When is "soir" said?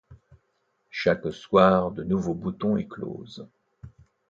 1.31-1.91